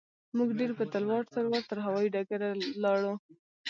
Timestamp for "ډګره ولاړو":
2.15-3.13